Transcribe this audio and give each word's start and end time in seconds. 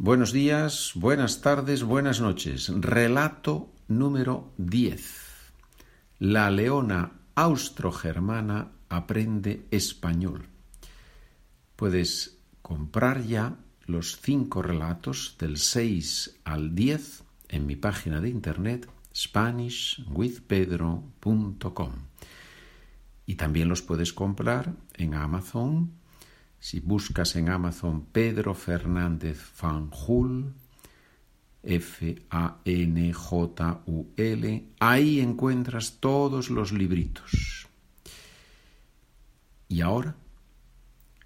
Buenos 0.00 0.32
días, 0.32 0.92
buenas 0.94 1.40
tardes, 1.40 1.82
buenas 1.82 2.20
noches. 2.20 2.70
Relato 2.72 3.72
número 3.88 4.52
10. 4.56 5.50
La 6.20 6.48
leona 6.52 7.14
austrogermana 7.34 8.70
aprende 8.88 9.66
español. 9.72 10.46
Puedes 11.74 12.38
comprar 12.62 13.24
ya 13.24 13.56
los 13.86 14.20
cinco 14.20 14.62
relatos 14.62 15.34
del 15.40 15.56
6 15.56 16.42
al 16.44 16.76
10 16.76 17.24
en 17.48 17.66
mi 17.66 17.74
página 17.74 18.20
de 18.20 18.28
internet 18.28 18.88
SpanishWithPedro.com. 19.12 21.92
Y 23.26 23.34
también 23.34 23.68
los 23.68 23.82
puedes 23.82 24.12
comprar 24.12 24.76
en 24.94 25.14
Amazon 25.14 25.90
si 26.60 26.80
buscas 26.80 27.36
en 27.36 27.48
Amazon 27.48 28.06
Pedro 28.06 28.54
Fernández 28.54 29.38
Fanjul, 29.38 30.54
F-A-N-J-U-L, 31.62 32.24
ahí 34.80 35.20
encuentras 35.20 35.98
todos 36.00 36.50
los 36.50 36.72
libritos. 36.72 37.68
Y 39.68 39.82
ahora, 39.82 40.16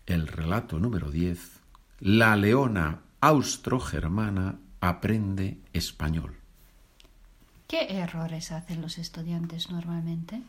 el 0.06 0.26
relato 0.26 0.78
número 0.78 1.10
10, 1.10 1.60
La 2.00 2.34
leona 2.36 3.02
austrogermana 3.20 4.58
aprende 4.80 5.58
español. 5.72 6.36
¿Qué 7.68 7.86
errores 7.98 8.50
hacen 8.50 8.82
los 8.82 8.98
estudiantes 8.98 9.70
normalmente? 9.70 10.42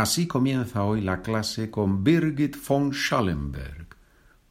Así 0.00 0.26
comienza 0.26 0.84
hoy 0.84 1.02
la 1.02 1.20
clase 1.20 1.70
con 1.70 2.02
Birgit 2.02 2.56
von 2.66 2.90
Schallenberg, 2.90 3.86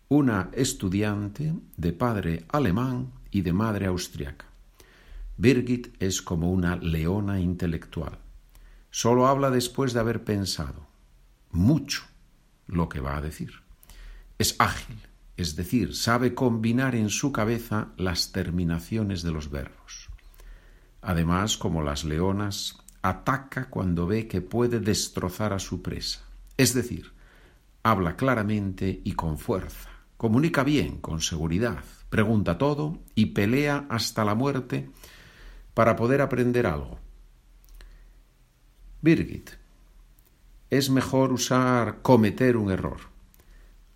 una 0.07 0.51
estudiante 0.53 1.55
de 1.75 1.91
padre 1.91 2.45
alemán 2.49 3.11
y 3.31 3.41
de 3.41 3.51
madre 3.51 3.87
austriaca. 3.87 4.45
Birgit 5.37 5.99
es 5.99 6.21
como 6.21 6.51
una 6.51 6.75
leona 6.75 7.39
intelectual. 7.39 8.19
Solo 8.91 9.25
habla 9.25 9.49
después 9.49 9.91
de 9.93 10.01
haber 10.01 10.23
pensado 10.23 10.85
mucho 11.49 12.03
lo 12.67 12.87
que 12.87 12.99
va 12.99 13.17
a 13.17 13.21
decir. 13.21 13.53
Es 14.37 14.55
ágil, 14.59 14.99
es 15.35 15.55
decir, 15.55 15.95
sabe 15.95 16.35
combinar 16.35 16.93
en 16.93 17.09
su 17.09 17.31
cabeza 17.31 17.87
las 17.97 18.31
terminaciones 18.31 19.23
de 19.23 19.31
los 19.31 19.49
verbos. 19.49 20.09
Además, 21.01 21.57
como 21.57 21.81
las 21.81 22.03
leonas, 22.03 22.77
ataca 23.01 23.69
cuando 23.69 24.07
ve 24.07 24.27
que 24.27 24.41
puede 24.41 24.79
destrozar 24.79 25.53
a 25.53 25.59
su 25.59 25.81
presa. 25.81 26.21
Es 26.57 26.73
decir, 26.73 27.11
habla 27.83 28.15
claramente 28.15 29.01
y 29.03 29.13
con 29.13 29.37
fuerza, 29.37 29.89
comunica 30.17 30.63
bien, 30.63 30.97
con 30.97 31.21
seguridad, 31.21 31.83
pregunta 32.09 32.57
todo 32.57 32.99
y 33.15 33.27
pelea 33.27 33.85
hasta 33.89 34.25
la 34.25 34.35
muerte 34.35 34.89
para 35.73 35.95
poder 35.95 36.21
aprender 36.21 36.67
algo. 36.67 36.99
Birgit, 39.01 39.51
es 40.69 40.89
mejor 40.89 41.31
usar 41.31 42.01
cometer 42.01 42.57
un 42.57 42.71
error. 42.71 42.99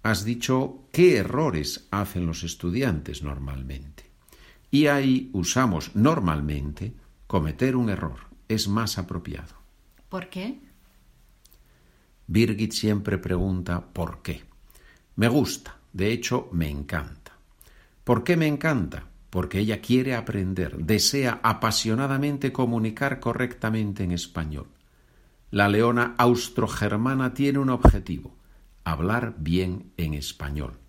Has 0.01 0.23
dicho 0.23 0.85
qué 0.91 1.17
errores 1.17 1.87
hacen 1.91 2.25
los 2.25 2.43
estudiantes 2.43 3.21
normalmente. 3.21 4.03
Y 4.71 4.87
ahí 4.87 5.29
usamos 5.33 5.95
normalmente 5.95 6.93
cometer 7.27 7.75
un 7.75 7.89
error 7.89 8.32
es 8.47 8.67
más 8.67 8.97
apropiado. 8.97 9.55
¿Por 10.09 10.29
qué? 10.29 10.59
Birgit 12.27 12.71
siempre 12.71 13.17
pregunta 13.17 13.81
¿por 13.93 14.21
qué? 14.21 14.43
Me 15.15 15.27
gusta, 15.27 15.77
de 15.91 16.11
hecho 16.11 16.49
me 16.51 16.69
encanta. 16.69 17.33
¿Por 18.03 18.23
qué 18.23 18.37
me 18.37 18.47
encanta? 18.47 19.05
Porque 19.29 19.59
ella 19.59 19.81
quiere 19.81 20.15
aprender, 20.15 20.77
desea 20.77 21.39
apasionadamente 21.43 22.51
comunicar 22.51 23.19
correctamente 23.19 24.03
en 24.03 24.11
español. 24.11 24.67
La 25.51 25.67
leona 25.69 26.15
austrogermana 26.17 27.33
tiene 27.33 27.59
un 27.59 27.69
objetivo, 27.69 28.35
hablar 28.83 29.35
bien 29.37 29.91
en 29.97 30.13
español 30.13 30.79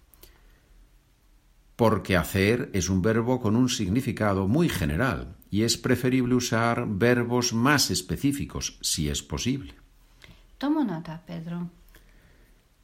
porque 1.76 2.16
hacer 2.16 2.70
es 2.72 2.88
un 2.88 3.02
verbo 3.02 3.40
con 3.40 3.56
un 3.56 3.68
significado 3.68 4.46
muy 4.46 4.68
general 4.68 5.36
y 5.54 5.62
es 5.62 5.78
preferible 5.78 6.34
usar 6.34 6.84
verbos 6.88 7.52
más 7.52 7.92
específicos, 7.92 8.76
si 8.80 9.08
es 9.08 9.22
posible. 9.22 9.72
Tomo 10.58 10.82
nota, 10.82 11.22
Pedro. 11.24 11.70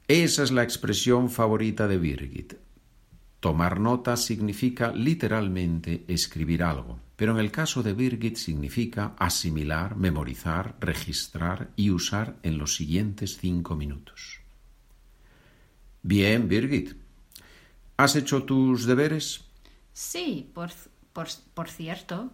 Esa 0.07 0.45
es 0.45 0.53
la 0.53 0.63
expresión 0.63 1.31
favorita 1.31 1.89
de 1.89 1.99
Birgit. 1.99 2.55
Tomar 3.41 3.81
nota 3.81 4.17
significa 4.17 4.93
literalmente 4.93 6.05
escribir 6.07 6.63
algo, 6.63 7.01
pero 7.17 7.33
en 7.33 7.41
el 7.41 7.51
caso 7.51 7.83
de 7.83 7.93
Birgit 7.93 8.37
significa 8.37 9.17
asimilar, 9.19 9.97
memorizar, 9.97 10.77
registrar 10.79 11.71
y 11.75 11.91
usar 11.91 12.37
en 12.45 12.57
los 12.57 12.77
siguientes 12.77 13.37
cinco 13.37 13.75
minutos. 13.75 14.43
Bien, 16.03 16.47
Birgit, 16.47 16.95
¿Has 17.97 18.15
hecho 18.15 18.45
tus 18.45 18.87
deberes? 18.87 19.41
Sí, 19.93 20.49
por, 20.55 20.71
por, 21.13 21.69
cierto. 21.69 22.31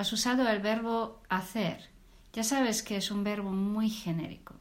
Has 0.00 0.14
usado 0.14 0.48
el 0.48 0.60
verbo 0.60 1.20
hacer. 1.28 1.90
Ya 2.32 2.42
sabes 2.42 2.82
que 2.82 2.96
es 2.96 3.10
un 3.10 3.22
verbo 3.22 3.50
muy 3.50 3.90
genérico. 3.90 4.54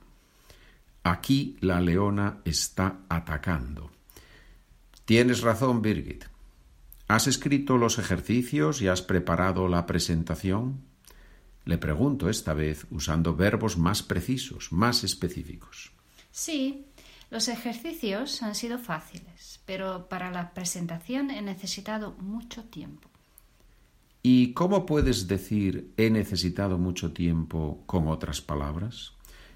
Aquí 1.04 1.56
la 1.62 1.80
leona 1.80 2.40
está 2.44 2.98
atacando. 3.08 3.90
Tienes 5.06 5.40
razón, 5.40 5.82
Birgit. 5.82 6.26
¿Has 7.08 7.28
escrito 7.28 7.78
los 7.78 8.00
ejercicios 8.00 8.82
y 8.82 8.90
has 8.90 9.02
preparado 9.02 9.70
la 9.70 9.86
presentación? 9.86 10.82
Le 11.64 11.78
pregunto 11.78 12.30
esta 12.30 12.54
vez 12.54 12.86
usando 12.92 13.34
verbos 13.34 13.78
más 13.78 14.04
precisos, 14.04 14.74
más 14.74 15.06
específicos. 15.06 15.94
Sí, 16.32 16.86
los 17.30 17.48
ejercicios 17.48 18.44
han 18.44 18.56
sido 18.56 18.78
fáciles, 18.78 19.62
pero 19.66 20.10
para 20.10 20.32
la 20.32 20.54
presentación 20.54 21.32
he 21.32 21.42
necesitado 21.42 22.12
mucho 22.20 22.66
tiempo. 22.66 23.10
¿Y 24.22 24.54
cómo 24.54 24.86
puedes 24.86 25.28
decir 25.28 25.94
he 25.98 26.10
necesitado 26.10 26.78
mucho 26.78 27.14
tiempo 27.14 27.84
con 27.86 28.08
otras 28.08 28.42
palabras? 28.42 29.14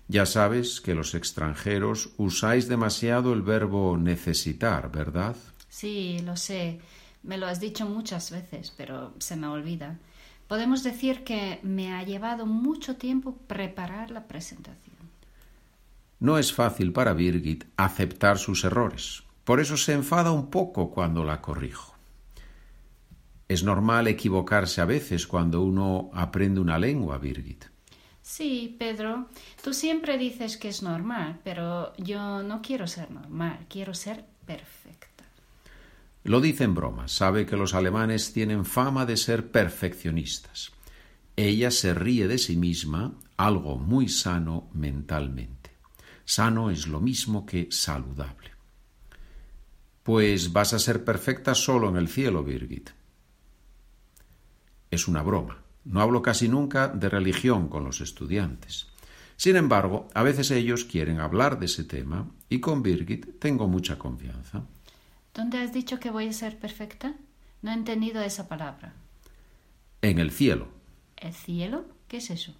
Ya 0.07 0.25
sabes 0.25 0.79
que 0.79 0.96
los 0.96 1.16
extranjeros 1.16 2.12
usáis 2.18 2.68
demasiado 2.68 3.34
el 3.34 3.41
verbo 3.41 3.97
necesitar, 3.97 4.91
¿verdad? 4.91 5.35
Sí, 5.69 6.19
lo 6.23 6.35
sé. 6.35 6.79
Me 7.23 7.38
lo 7.38 7.47
has 7.47 7.59
dicho 7.59 7.88
muchas 7.88 8.31
veces, 8.31 8.73
pero 8.75 9.13
se 9.19 9.35
me 9.35 9.47
olvida. 9.47 9.97
Podemos 10.47 10.84
decir 10.84 11.23
que 11.23 11.59
me 11.63 11.94
ha 11.94 12.03
llevado 12.03 12.46
mucho 12.46 12.97
tiempo 12.97 13.38
preparar 13.47 14.12
la 14.12 14.28
presentación. 14.28 14.96
No 16.19 16.38
es 16.38 16.53
fácil 16.53 16.94
para 16.94 17.13
Birgit 17.13 17.66
aceptar 17.75 18.38
sus 18.38 18.63
errores. 18.63 19.23
Por 19.44 19.59
eso 19.59 19.78
se 19.78 19.94
enfada 19.94 20.31
un 20.31 20.50
poco 20.50 20.90
cuando 20.91 21.25
la 21.25 21.41
corrijo. 21.41 21.92
Es 23.47 23.63
normal 23.63 24.07
equivocarse 24.07 24.81
a 24.81 24.85
veces 24.85 25.27
cuando 25.27 25.61
uno 25.61 26.09
aprende 26.13 26.59
una 26.59 26.79
lengua, 26.79 27.17
Birgit. 27.17 27.65
Sí, 28.21 28.75
Pedro, 28.79 29.27
tú 29.61 29.73
siempre 29.73 30.17
dices 30.17 30.57
que 30.57 30.69
es 30.69 30.81
normal, 30.81 31.41
pero 31.43 31.95
yo 31.97 32.41
no 32.41 32.61
quiero 32.61 32.87
ser 32.87 33.11
normal, 33.11 33.65
quiero 33.69 33.93
ser 33.93 34.23
perfecta. 34.45 35.25
Lo 36.23 36.39
dice 36.39 36.63
en 36.63 36.73
broma, 36.73 37.09
sabe 37.09 37.45
que 37.45 37.57
los 37.57 37.73
alemanes 37.73 38.31
tienen 38.31 38.63
fama 38.63 39.05
de 39.05 39.17
ser 39.17 39.51
perfeccionistas. 39.51 40.71
Ella 41.35 41.69
se 41.69 41.93
ríe 41.93 42.29
de 42.29 42.37
sí 42.37 42.55
misma, 42.55 43.13
algo 43.35 43.77
muy 43.77 44.07
sano 44.07 44.69
mentalmente. 44.73 45.71
Sano 46.23 46.71
es 46.71 46.87
lo 46.87 47.01
mismo 47.01 47.45
que 47.45 47.67
saludable. 47.71 48.51
Pues 50.03 50.53
vas 50.53 50.73
a 50.73 50.79
ser 50.79 51.03
perfecta 51.03 51.55
solo 51.55 51.89
en 51.89 51.97
el 51.97 52.07
cielo, 52.07 52.43
Birgit. 52.43 52.91
Es 54.93 55.07
una 55.07 55.23
broma. 55.23 55.57
No 55.85 56.01
hablo 56.01 56.22
casi 56.22 56.47
nunca 56.47 56.87
de 56.87 57.09
religión 57.09 57.67
con 57.67 57.84
los 57.84 57.99
estudiantes. 57.99 58.87
Sin 59.37 59.55
embargo, 59.55 60.07
a 60.13 60.22
veces 60.22 60.51
ellos 60.51 60.85
quieren 60.85 61.19
hablar 61.19 61.57
de 61.57 61.66
ese 61.66 61.84
tema 61.84 62.29
y 62.47 62.59
con 62.59 62.84
Birgit 62.84 63.40
tengo 63.40 63.67
mucha 63.67 63.97
confianza. 63.97 64.61
¿Dónde 65.34 65.57
has 65.57 65.73
dicho 65.73 65.99
que 65.99 66.11
voy 66.11 66.28
a 66.28 66.34
ser 66.34 66.59
perfecta? 66.59 67.16
No 67.63 67.72
he 67.72 67.73
entendido 67.73 68.22
esa 68.22 68.47
palabra. 68.47 68.93
En 70.03 70.19
el 70.19 70.29
cielo. 70.29 70.67
¿El 71.17 71.34
cielo? 71.34 71.85
¿Qué 72.07 72.17
es 72.17 72.29
eso? 72.29 72.53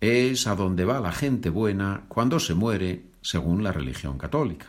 es 0.00 0.46
a 0.46 0.54
donde 0.54 0.84
va 0.84 1.00
la 1.00 1.12
gente 1.12 1.50
buena 1.50 2.04
cuando 2.08 2.38
se 2.38 2.54
muere 2.54 3.06
según 3.20 3.64
la 3.64 3.72
religión 3.72 4.16
católica. 4.16 4.66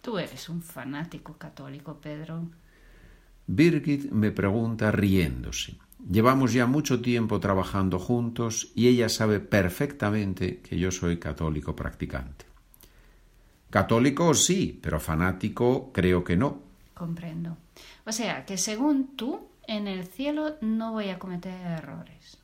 Tú 0.00 0.18
eres 0.18 0.48
un 0.48 0.62
fanático 0.62 1.36
católico, 1.36 1.98
Pedro. 2.00 2.44
Birgit 3.46 4.10
me 4.10 4.30
pregunta 4.30 4.90
riéndose. 4.90 5.76
Llevamos 6.08 6.52
ya 6.52 6.66
mucho 6.66 7.00
tiempo 7.00 7.40
trabajando 7.40 7.98
juntos 7.98 8.72
y 8.74 8.88
ella 8.88 9.08
sabe 9.08 9.40
perfectamente 9.40 10.60
que 10.60 10.78
yo 10.78 10.90
soy 10.90 11.18
católico 11.18 11.76
practicante. 11.76 12.46
Católico 13.70 14.34
sí, 14.34 14.78
pero 14.82 14.98
fanático 14.98 15.92
creo 15.92 16.24
que 16.24 16.36
no. 16.36 16.62
comprendo. 16.94 17.56
O 18.04 18.12
sea, 18.12 18.44
que 18.44 18.58
según 18.58 19.16
tú, 19.16 19.48
en 19.66 19.86
el 19.86 20.04
cielo 20.04 20.56
no 20.60 20.92
voy 20.92 21.10
a 21.10 21.18
cometer 21.18 21.54
errores. 21.54 22.38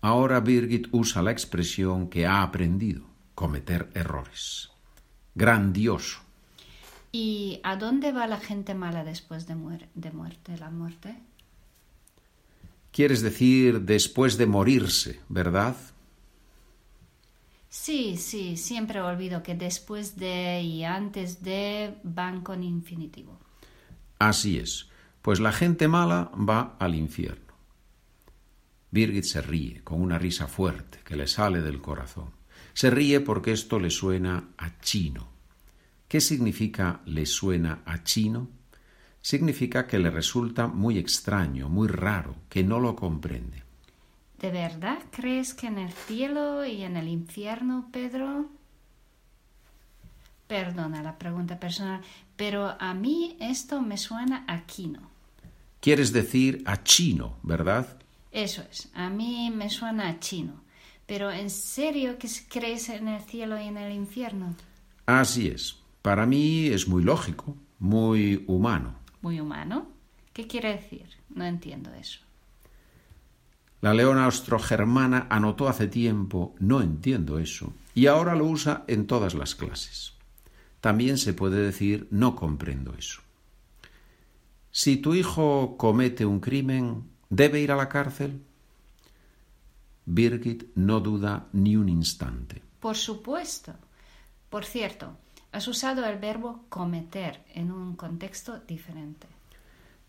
Ahora 0.00 0.40
Birgit 0.40 0.88
usa 0.92 1.22
la 1.22 1.30
expresión 1.30 2.08
que 2.08 2.26
ha 2.26 2.42
aprendido, 2.42 3.06
cometer 3.34 3.88
errores. 3.94 4.70
Grandioso. 5.34 6.23
¿Y 7.14 7.60
a 7.62 7.76
dónde 7.76 8.10
va 8.10 8.26
la 8.26 8.40
gente 8.40 8.74
mala 8.74 9.04
después 9.04 9.46
de, 9.46 9.54
muer 9.54 9.88
de 9.94 10.10
muerte, 10.10 10.58
la 10.58 10.68
muerte? 10.68 11.14
Quieres 12.90 13.22
decir 13.22 13.82
después 13.82 14.36
de 14.36 14.46
morirse, 14.46 15.20
¿verdad? 15.28 15.76
Sí, 17.68 18.16
sí, 18.16 18.56
siempre 18.56 19.00
olvido 19.00 19.44
que 19.44 19.54
después 19.54 20.16
de 20.16 20.60
y 20.62 20.82
antes 20.82 21.44
de 21.44 21.94
van 22.02 22.40
con 22.40 22.64
infinitivo. 22.64 23.38
Así 24.18 24.58
es, 24.58 24.88
pues 25.22 25.38
la 25.38 25.52
gente 25.52 25.86
mala 25.86 26.32
va 26.34 26.74
al 26.80 26.96
infierno. 26.96 27.54
Birgit 28.90 29.22
se 29.22 29.40
ríe 29.40 29.84
con 29.84 30.02
una 30.02 30.18
risa 30.18 30.48
fuerte 30.48 30.98
que 31.04 31.14
le 31.14 31.28
sale 31.28 31.62
del 31.62 31.80
corazón. 31.80 32.30
Se 32.72 32.90
ríe 32.90 33.20
porque 33.20 33.52
esto 33.52 33.78
le 33.78 33.90
suena 33.90 34.48
a 34.58 34.80
chino. 34.80 35.33
¿Qué 36.14 36.20
significa 36.20 37.00
le 37.06 37.26
suena 37.26 37.82
a 37.84 38.04
chino? 38.04 38.46
Significa 39.20 39.88
que 39.88 39.98
le 39.98 40.10
resulta 40.10 40.68
muy 40.68 40.96
extraño, 40.96 41.68
muy 41.68 41.88
raro, 41.88 42.36
que 42.48 42.62
no 42.62 42.78
lo 42.78 42.94
comprende. 42.94 43.64
¿De 44.38 44.52
verdad 44.52 44.98
crees 45.10 45.54
que 45.54 45.66
en 45.66 45.78
el 45.78 45.90
cielo 45.90 46.64
y 46.64 46.84
en 46.84 46.96
el 46.96 47.08
infierno, 47.08 47.88
Pedro? 47.90 48.48
Perdona 50.46 51.02
la 51.02 51.18
pregunta 51.18 51.58
personal, 51.58 52.00
pero 52.36 52.76
a 52.78 52.94
mí 52.94 53.36
esto 53.40 53.82
me 53.82 53.98
suena 53.98 54.44
a 54.46 54.66
quino. 54.66 55.10
Quieres 55.80 56.12
decir 56.12 56.62
a 56.64 56.84
chino, 56.84 57.38
¿verdad? 57.42 57.88
Eso 58.30 58.62
es, 58.70 58.88
a 58.94 59.10
mí 59.10 59.50
me 59.52 59.68
suena 59.68 60.10
a 60.10 60.20
chino. 60.20 60.62
Pero 61.06 61.32
¿en 61.32 61.50
serio 61.50 62.18
que 62.18 62.28
crees 62.48 62.88
en 62.88 63.08
el 63.08 63.20
cielo 63.22 63.60
y 63.60 63.64
en 63.64 63.78
el 63.78 63.92
infierno? 63.92 64.54
Así 65.06 65.48
es. 65.48 65.83
Para 66.04 66.26
mí 66.26 66.66
es 66.66 66.86
muy 66.86 67.02
lógico, 67.02 67.56
muy 67.78 68.44
humano. 68.46 68.94
¿Muy 69.22 69.40
humano? 69.40 69.86
¿Qué 70.34 70.46
quiere 70.46 70.76
decir? 70.76 71.06
No 71.30 71.46
entiendo 71.46 71.94
eso. 71.94 72.20
La 73.80 73.94
leona 73.94 74.26
austrogermana 74.26 75.28
anotó 75.30 75.66
hace 75.66 75.88
tiempo 75.88 76.54
no 76.58 76.82
entiendo 76.82 77.38
eso 77.38 77.72
y 77.94 78.04
ahora 78.04 78.34
lo 78.34 78.44
usa 78.44 78.84
en 78.86 79.06
todas 79.06 79.32
las 79.32 79.54
clases. 79.54 80.12
También 80.82 81.16
se 81.16 81.32
puede 81.32 81.62
decir 81.62 82.06
no 82.10 82.36
comprendo 82.36 82.92
eso. 82.98 83.22
Si 84.72 84.98
tu 84.98 85.14
hijo 85.14 85.78
comete 85.78 86.26
un 86.26 86.40
crimen, 86.40 87.04
¿debe 87.30 87.62
ir 87.62 87.72
a 87.72 87.76
la 87.76 87.88
cárcel? 87.88 88.42
Birgit 90.04 90.64
no 90.74 91.00
duda 91.00 91.46
ni 91.54 91.76
un 91.76 91.88
instante. 91.88 92.60
Por 92.80 92.94
supuesto. 92.94 93.72
Por 94.50 94.66
cierto, 94.66 95.16
has 95.54 95.68
usado 95.68 96.04
el 96.04 96.18
verbo 96.18 96.66
cometer 96.68 97.44
en 97.54 97.70
un 97.70 97.96
contexto 97.96 98.58
diferente. 98.58 99.26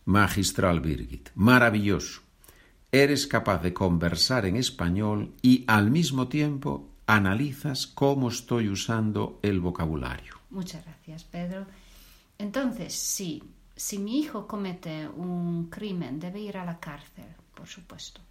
Magistral 0.05 0.81
Birgit, 0.81 1.29
maravilloso 1.35 2.25
eres 2.91 3.27
capaz 3.27 3.61
de 3.61 3.73
conversar 3.73 4.45
en 4.45 4.55
español 4.55 5.33
y 5.41 5.65
al 5.67 5.91
mismo 5.91 6.27
tiempo 6.29 6.89
analizas 7.07 7.87
cómo 7.87 8.29
estoy 8.29 8.69
usando 8.69 9.39
el 9.41 9.59
vocabulario. 9.59 10.35
Muchas 10.49 10.83
gracias, 10.85 11.25
Pedro. 11.25 11.65
Entonces, 12.37 12.93
sí, 12.93 13.43
si 13.75 13.99
mi 13.99 14.19
hijo 14.19 14.47
comete 14.47 15.07
un 15.09 15.69
crimen, 15.69 16.19
debe 16.19 16.39
ir 16.39 16.57
a 16.57 16.65
la 16.65 16.79
cárcel, 16.79 17.25
por 17.53 17.67
supuesto. 17.67 18.21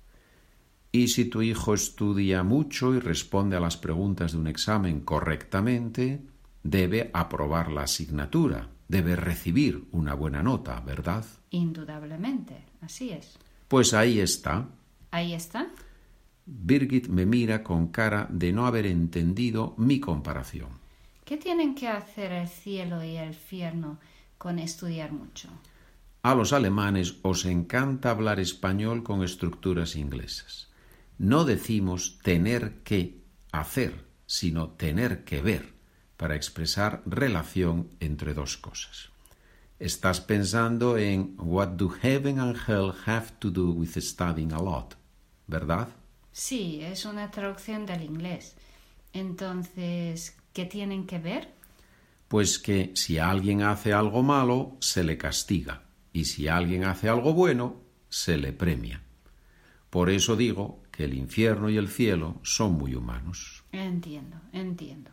Y 0.91 1.09
si 1.09 1.27
tu 1.27 1.43
hijo 1.43 1.75
estudia 1.75 2.43
mucho 2.43 2.95
y 2.95 3.01
responde 3.01 3.57
a 3.57 3.61
las 3.61 3.77
preguntas 3.77 4.33
de 4.33 4.39
un 4.39 4.47
examen 4.47 5.01
correctamente, 5.01 6.23
debe 6.65 7.11
aprobar 7.13 7.71
la 7.71 7.83
asignatura, 7.83 8.71
debe 8.89 9.15
recibir 9.15 9.87
una 9.93 10.15
buena 10.15 10.43
nota, 10.43 10.81
¿verdad? 10.81 11.25
Indudablemente, 11.51 12.65
así 12.81 13.11
es. 13.11 13.39
Pues 13.69 13.95
ahí 13.95 14.19
está. 14.19 14.67
Ahí 15.13 15.35
está. 15.35 15.69
Birgit 16.47 17.09
me 17.09 17.25
mira 17.25 17.63
con 17.63 17.89
cara 17.89 18.27
de 18.31 18.53
no 18.53 18.67
haber 18.67 18.87
entendido 18.87 19.75
mi 19.79 20.01
comparación. 20.01 20.71
¿Qué 21.25 21.37
tienen 21.37 21.75
que 21.75 21.89
hacer 21.89 22.33
el 22.33 22.49
cielo 22.49 23.03
y 23.03 23.17
el 23.17 23.29
infierno 23.29 23.99
con 24.37 24.59
estudiar 24.59 25.13
mucho? 25.13 25.49
A 26.23 26.35
los 26.35 26.53
alemanes 26.53 27.19
os 27.23 27.45
encanta 27.45 28.11
hablar 28.11 28.41
español 28.41 29.03
con 29.03 29.23
estructuras 29.23 29.97
inglesas. 29.97 30.71
No 31.19 31.45
decimos 31.45 32.19
tener 32.23 32.83
que 32.83 33.23
hacer, 33.53 34.07
sino 34.27 34.71
tener 34.71 35.25
que 35.25 35.41
ver, 35.41 35.74
para 36.17 36.37
expresar 36.37 37.03
relación 37.07 37.89
entre 38.01 38.35
dos 38.35 38.57
cosas. 38.57 39.11
Estás 39.79 40.21
pensando 40.21 40.97
en 40.97 41.35
What 41.39 41.71
do 41.71 41.89
heaven 41.91 42.39
and 42.39 42.57
hell 42.69 42.93
have 43.07 43.33
to 43.41 43.51
do 43.51 43.73
with 43.73 43.99
studying 43.99 44.53
a 44.53 44.61
lot, 44.61 44.97
¿verdad? 45.47 45.89
Sí, 46.33 46.81
es 46.83 47.05
una 47.05 47.31
traducción 47.31 47.87
del 47.87 48.03
inglés. 48.03 48.57
Entonces, 49.13 50.37
¿qué 50.53 50.65
tienen 50.65 51.07
que 51.07 51.19
ver? 51.19 51.53
Pues 52.29 52.59
que 52.59 52.93
si 52.95 53.19
alguien 53.19 53.63
hace 53.63 53.93
algo 53.93 54.23
malo, 54.23 54.77
se 54.81 55.05
le 55.05 55.17
castiga, 55.17 55.83
y 56.13 56.25
si 56.25 56.49
alguien 56.49 56.85
hace 56.85 57.09
algo 57.09 57.33
bueno, 57.35 57.81
se 58.09 58.37
le 58.37 58.53
premia. 58.53 59.03
Por 59.91 60.11
eso 60.11 60.35
digo 60.35 60.83
que 60.91 61.05
el 61.05 61.15
infierno 61.15 61.71
y 61.71 61.77
el 61.77 61.89
cielo 61.89 62.41
son 62.43 62.73
muy 62.73 62.95
humanos. 62.95 63.65
Entiendo, 63.71 64.37
entiendo. 64.53 65.11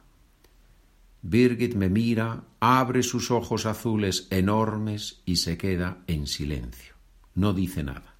Birgit 1.21 1.75
me 1.75 1.89
mira, 1.89 2.44
abre 2.59 3.03
sus 3.03 3.29
ojos 3.29 3.65
azules 3.65 4.27
enormes 4.31 5.21
y 5.25 5.35
se 5.35 5.57
queda 5.57 6.00
en 6.07 6.25
silencio. 6.27 6.95
No 7.35 7.53
dice 7.53 7.83
nada. 7.83 8.15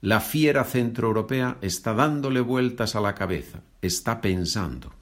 La 0.00 0.20
fiera 0.20 0.62
centroeuropea 0.62 1.58
está 1.60 1.92
dándole 1.92 2.40
vueltas 2.40 2.94
a 2.94 3.00
la 3.00 3.16
cabeza, 3.16 3.62
está 3.82 4.20
pensando. 4.20 4.92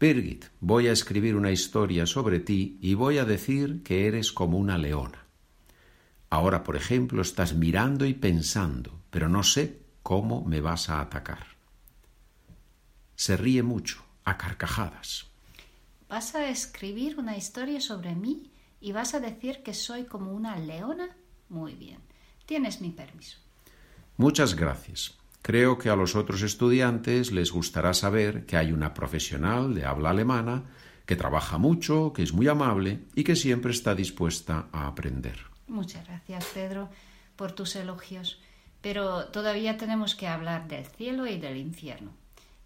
Birgit, 0.00 0.46
voy 0.60 0.88
a 0.88 0.92
escribir 0.92 1.36
una 1.36 1.50
historia 1.50 2.06
sobre 2.06 2.40
ti 2.40 2.78
y 2.80 2.94
voy 2.94 3.18
a 3.18 3.26
decir 3.26 3.82
que 3.82 4.06
eres 4.06 4.32
como 4.32 4.58
una 4.58 4.78
leona. 4.78 5.26
Ahora, 6.30 6.64
por 6.64 6.76
ejemplo, 6.76 7.20
estás 7.20 7.54
mirando 7.54 8.06
y 8.06 8.14
pensando, 8.14 8.98
pero 9.10 9.28
no 9.28 9.42
sé 9.42 9.82
cómo 10.02 10.44
me 10.44 10.62
vas 10.62 10.88
a 10.88 11.02
atacar. 11.02 11.46
Se 13.16 13.36
ríe 13.36 13.62
mucho, 13.62 14.02
a 14.24 14.38
carcajadas. 14.38 15.31
¿Vas 16.12 16.34
a 16.34 16.50
escribir 16.50 17.18
una 17.18 17.38
historia 17.38 17.80
sobre 17.80 18.14
mí 18.14 18.50
y 18.82 18.92
vas 18.92 19.14
a 19.14 19.18
decir 19.18 19.62
que 19.62 19.72
soy 19.72 20.04
como 20.04 20.32
una 20.32 20.58
leona? 20.58 21.08
Muy 21.48 21.72
bien. 21.72 22.00
Tienes 22.44 22.82
mi 22.82 22.90
permiso. 22.90 23.38
Muchas 24.18 24.54
gracias. 24.54 25.16
Creo 25.40 25.78
que 25.78 25.88
a 25.88 25.96
los 25.96 26.14
otros 26.14 26.42
estudiantes 26.42 27.32
les 27.32 27.50
gustará 27.50 27.94
saber 27.94 28.44
que 28.44 28.58
hay 28.58 28.72
una 28.72 28.92
profesional 28.92 29.74
de 29.74 29.86
habla 29.86 30.10
alemana 30.10 30.64
que 31.06 31.16
trabaja 31.16 31.56
mucho, 31.56 32.12
que 32.12 32.22
es 32.22 32.34
muy 32.34 32.46
amable 32.46 32.98
y 33.14 33.24
que 33.24 33.34
siempre 33.34 33.72
está 33.72 33.94
dispuesta 33.94 34.68
a 34.70 34.88
aprender. 34.88 35.38
Muchas 35.66 36.06
gracias, 36.06 36.44
Pedro, 36.52 36.90
por 37.36 37.52
tus 37.52 37.74
elogios. 37.74 38.38
Pero 38.82 39.28
todavía 39.28 39.78
tenemos 39.78 40.14
que 40.14 40.28
hablar 40.28 40.68
del 40.68 40.84
cielo 40.84 41.26
y 41.26 41.38
del 41.38 41.56
infierno. 41.56 42.10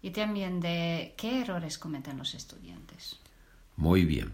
Y 0.01 0.09
también 0.09 0.59
de 0.59 1.13
qué 1.15 1.39
errores 1.39 1.77
cometen 1.77 2.17
los 2.17 2.33
estudiantes. 2.33 3.21
Muy 3.77 4.05
bien. 4.05 4.33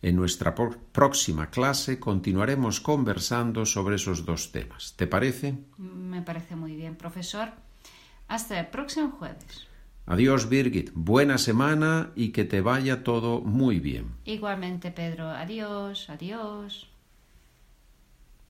En 0.00 0.16
nuestra 0.16 0.54
próxima 0.54 1.50
clase 1.50 1.98
continuaremos 1.98 2.80
conversando 2.80 3.64
sobre 3.66 3.96
esos 3.96 4.24
dos 4.24 4.52
temas. 4.52 4.94
¿Te 4.96 5.06
parece? 5.06 5.58
Me 5.78 6.22
parece 6.22 6.56
muy 6.56 6.76
bien, 6.76 6.96
profesor. 6.96 7.48
Hasta 8.28 8.58
el 8.60 8.66
próximo 8.66 9.10
jueves. 9.10 9.66
Adiós, 10.06 10.48
Birgit. 10.48 10.90
Buena 10.94 11.38
semana 11.38 12.10
y 12.14 12.32
que 12.32 12.44
te 12.44 12.60
vaya 12.60 13.02
todo 13.02 13.40
muy 13.40 13.80
bien. 13.80 14.14
Igualmente, 14.24 14.90
Pedro. 14.90 15.30
Adiós, 15.30 16.10
adiós. 16.10 16.93